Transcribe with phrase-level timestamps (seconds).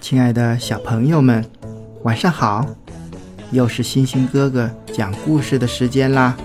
[0.00, 1.44] 亲爱的小朋友们，
[2.02, 2.64] 晚上好！
[3.50, 6.36] 又是星星哥哥讲故事的时间啦！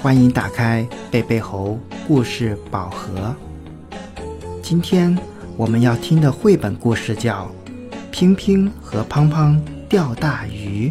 [0.00, 3.34] 欢迎打开贝贝猴故事宝盒。
[4.62, 5.16] 今天
[5.56, 7.50] 我们要听的绘本故事叫
[8.12, 10.88] 《乒乒和胖胖钓大鱼》。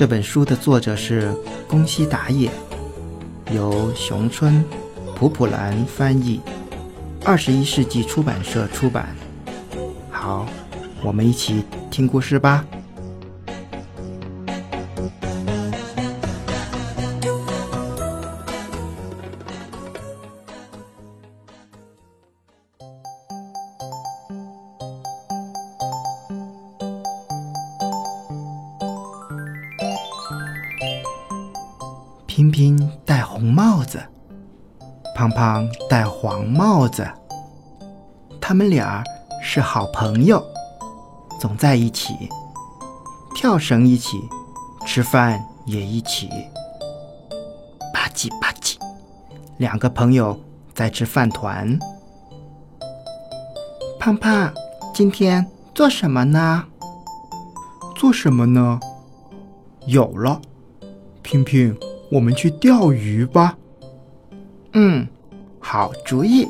[0.00, 1.30] 这本书的作者是
[1.68, 2.50] 宫西达也，
[3.54, 4.64] 由熊春
[5.14, 6.40] 普普兰翻译，
[7.22, 9.14] 二十一世纪出版社出版。
[10.10, 10.46] 好，
[11.02, 12.64] 我们一起听故事吧。
[32.40, 34.00] 平平戴红帽子，
[35.14, 37.06] 胖胖戴黄帽子，
[38.40, 39.04] 他们俩。
[39.42, 40.44] 是好朋友，
[41.40, 42.28] 总在一起，
[43.34, 44.20] 跳绳一起，
[44.84, 46.28] 吃饭也一起。
[47.90, 48.76] 吧唧吧唧，
[49.56, 50.38] 两个朋友
[50.74, 51.78] 在吃饭团。
[53.98, 54.52] 胖胖，
[54.92, 56.66] 今天做什么呢？
[57.96, 58.78] 做什么呢？
[59.86, 60.38] 有了，
[61.22, 61.74] 平平，
[62.10, 63.56] 我们去钓鱼吧。
[64.72, 65.06] 嗯，
[65.60, 66.46] 好主意。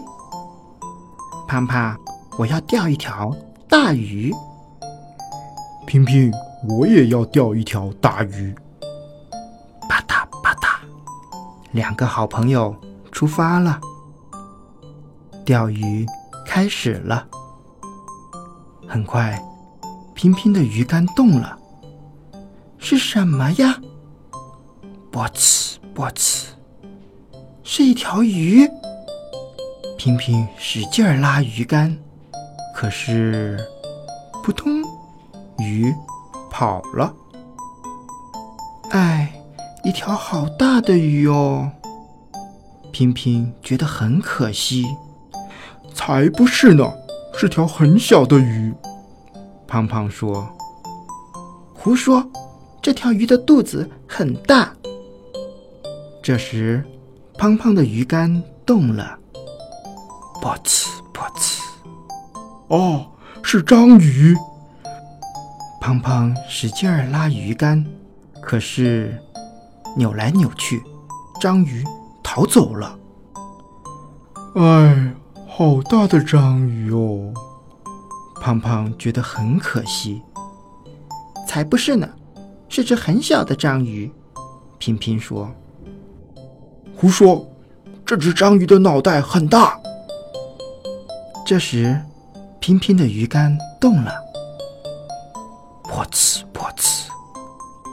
[1.47, 1.97] 胖胖。
[2.39, 3.36] 我要钓一条
[3.69, 4.33] 大鱼，
[5.86, 6.33] 平平，
[6.67, 8.55] 我也要钓一条大鱼。
[9.86, 10.78] 吧嗒吧嗒，
[11.72, 12.74] 两个好朋友
[13.12, 13.78] 出发了。
[15.45, 16.06] 钓鱼
[16.47, 17.27] 开始了。
[18.89, 19.39] 很快，
[20.14, 21.58] 平平的鱼竿动了。
[22.78, 23.78] 是什么呀？
[25.11, 26.44] 啵呲啵呲，
[27.64, 28.69] 是一条鱼。
[29.98, 31.98] 平平使劲儿拉鱼竿。
[32.75, 33.58] 可是，
[34.42, 34.83] 扑通，
[35.58, 35.92] 鱼
[36.48, 37.12] 跑了。
[38.90, 39.33] 哎，
[39.83, 41.70] 一条好大的鱼哦！
[42.92, 44.86] 平平觉得很可惜。
[45.92, 46.89] 才不是呢，
[47.35, 48.73] 是条很小的鱼。
[49.67, 50.48] 胖胖说
[51.74, 52.24] ：“胡说，
[52.80, 54.73] 这条鱼的肚子很大。”
[56.23, 56.85] 这时，
[57.39, 59.19] 胖胖的鱼竿动了，
[60.42, 61.61] 啵呲啵呲。
[62.69, 63.07] 哦，
[63.42, 64.36] 是章鱼。
[65.80, 67.85] 胖胖使劲儿拉鱼竿，
[68.42, 69.19] 可是
[69.97, 70.83] 扭来扭去，
[71.41, 71.83] 章鱼
[72.23, 72.98] 逃走了。
[74.57, 75.14] 哎，
[75.48, 77.33] 好大的章鱼哦！
[78.42, 80.20] 胖胖觉得很可惜。
[81.48, 82.07] 才不是呢，
[82.69, 84.13] 是只很小的章鱼。
[84.79, 85.51] 平平说
[87.00, 87.48] ：“胡说，
[88.05, 89.80] 这只章鱼的脑袋很大。”
[91.46, 91.98] 这时。
[92.61, 94.12] 平平的鱼竿动了，
[95.83, 97.06] 破呲破呲，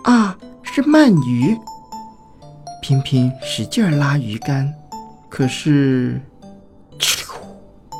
[0.03, 1.57] 啊，是鳗鱼！
[2.81, 4.73] 平平使劲拉鱼竿，
[5.29, 6.21] 可是，
[6.99, 7.97] 哧溜，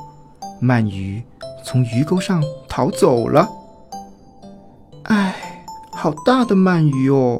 [0.62, 1.24] 鳗鱼
[1.64, 3.48] 从鱼钩上逃走了。
[5.04, 5.64] 哎，
[5.94, 7.40] 好大的鳗鱼哦！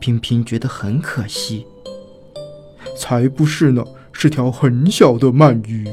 [0.00, 1.64] 平平觉得很可惜。
[3.00, 5.88] 才不是呢，是条很小的鳗鱼。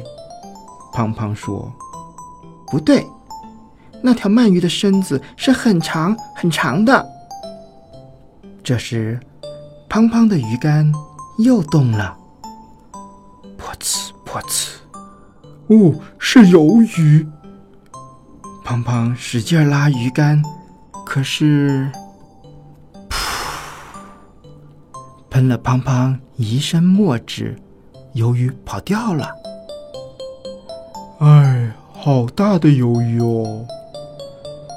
[0.93, 1.71] 胖胖说。
[2.69, 3.07] 不对，
[4.03, 7.07] 那条鳗鱼的身子是很长很长的。
[8.61, 9.17] 这时，
[9.87, 10.91] 胖胖的鱼竿
[11.37, 12.17] 又动了，
[13.57, 14.67] 噗呲噗呲，
[15.67, 17.25] 哦，是鱿鱼。
[18.65, 20.43] 胖胖使劲拉鱼竿，
[21.05, 21.89] 可是，
[25.37, 27.55] 喷了胖胖一身墨汁，
[28.15, 29.29] 鱿鱼跑掉了。
[31.19, 31.71] 哎。
[31.93, 33.63] 好大的鱿鱼哦！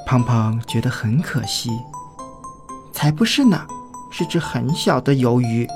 [0.05, 1.71] 胖胖觉得很可惜。
[2.93, 3.65] 才不是呢，
[4.11, 5.67] 是只很小的鱿鱼。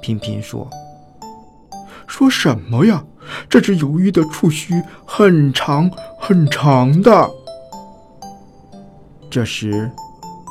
[0.00, 0.68] 平平说
[2.06, 3.04] ：“说什么呀？
[3.48, 5.90] 这只鱿鱼的触须很长
[6.20, 7.30] 很长的。”
[9.28, 9.90] 这时，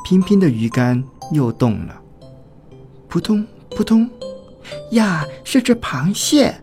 [0.04, 1.02] 平平的鱼竿
[1.32, 1.96] 又动了，
[3.08, 4.10] 扑通扑通，
[4.92, 6.56] 呀，是只螃蟹。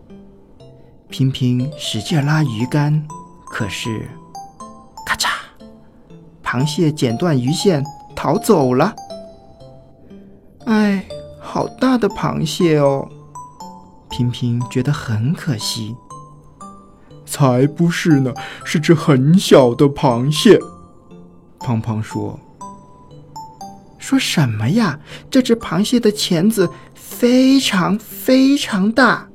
[1.09, 3.05] 平平使劲拉鱼竿。
[3.47, 4.07] 可是，
[5.05, 5.29] 咔嚓！
[6.41, 7.83] 螃蟹剪断鱼线
[8.15, 8.95] 逃走了。
[10.65, 11.05] 哎，
[11.41, 13.09] 好大的螃蟹哦！
[14.09, 15.95] 平平觉得很可惜。
[17.25, 20.57] 才不是呢，是只很小的螃蟹。
[21.59, 22.39] 胖胖说
[24.11, 24.99] ：“说什么呀？
[25.29, 29.29] 这只螃蟹的钳子非常非常大。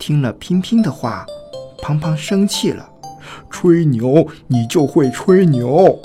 [0.00, 1.24] 听了拼拼的话，
[1.80, 2.90] 胖胖生气了。
[3.48, 5.96] 吹牛，你就会吹牛。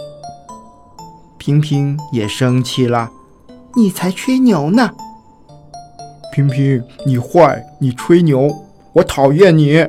[1.40, 3.10] 拼拼也生气了，
[3.76, 4.92] 你才吹牛呢！
[6.32, 8.56] 拼拼，你坏，你吹牛，
[8.94, 9.84] 我讨厌你。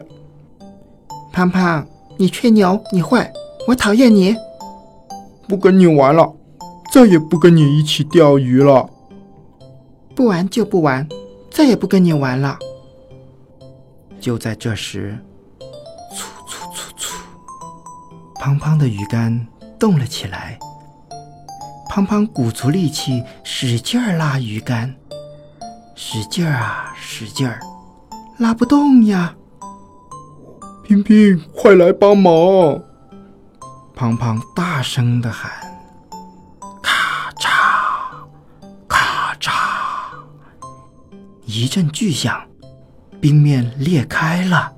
[1.34, 1.86] 胖胖，
[2.16, 3.30] 你吹牛，你坏，
[3.66, 4.34] 我讨厌你。
[5.46, 6.34] 不跟你玩了，
[6.90, 8.88] 再也不跟你一起钓鱼了。
[10.14, 11.06] 不玩就不玩，
[11.50, 12.58] 再也不跟你玩了。
[14.20, 15.18] 就在这时，
[16.10, 17.16] 粗粗粗粗，
[18.34, 19.46] 胖胖的鱼竿
[19.78, 20.58] 动了起来。
[21.88, 24.94] 胖胖鼓足力气，使劲儿拉鱼竿，
[25.94, 27.60] 使劲儿啊，使劲儿，
[28.38, 29.34] 拉不动呀！
[30.84, 32.82] 平平，快来帮忙！
[33.94, 35.50] 胖胖大声的喊
[41.58, 42.40] ：“一阵巨响，
[43.20, 44.72] 冰面裂开了，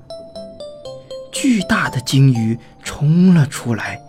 [1.31, 4.01] 巨大的鲸鱼冲了出来。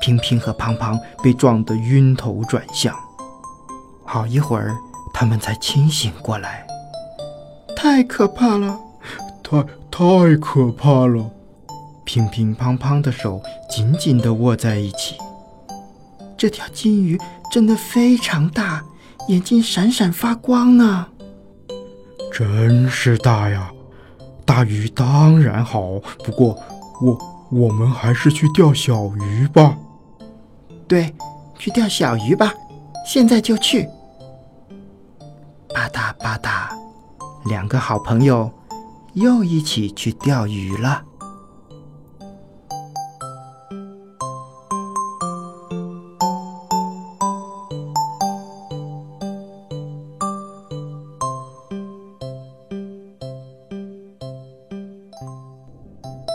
[0.00, 2.96] 平平和胖胖被撞得晕头转向，
[4.04, 4.76] 好一会儿，
[5.12, 6.64] 他们才清醒过来。
[7.74, 8.78] 太可怕了，
[9.42, 9.60] 太
[9.90, 11.28] 太可怕了！
[12.04, 15.16] 乒乒乓乓的手紧紧地握在一起。
[16.38, 17.20] 这条金鱼
[17.50, 18.84] 真的非常大，
[19.26, 21.08] 眼睛闪闪发光呢。
[22.36, 23.70] 真是大呀！
[24.44, 26.58] 大鱼当然好，不过
[27.00, 27.16] 我
[27.48, 29.78] 我们还是去钓小鱼吧。
[30.88, 31.14] 对，
[31.56, 32.52] 去钓小鱼吧，
[33.06, 33.84] 现在就去。
[35.72, 36.76] 吧嗒吧嗒，
[37.48, 38.50] 两个好朋友
[39.12, 41.04] 又一起去钓鱼了。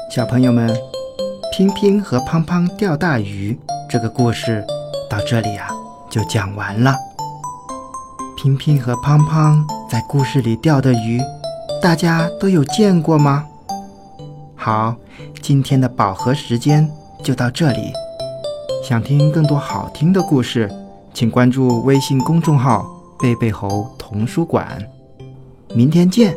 [0.09, 0.75] 小朋友们，
[1.51, 3.55] 拼拼和胖胖钓大鱼。
[3.87, 4.65] 这个故事
[5.07, 5.69] 到这里呀
[6.09, 6.95] 就讲完了。
[8.35, 11.21] 平平和胖胖在故事里钓的鱼，
[11.79, 13.45] 大家都有见过吗？
[14.55, 14.95] 好，
[15.43, 16.89] 今天的宝盒时间
[17.23, 17.93] 就到这里。
[18.83, 20.67] 想听更多好听的故事，
[21.13, 22.83] 请关注微信公众号
[23.21, 24.83] “贝贝猴童书馆”。
[25.75, 26.35] 明天见。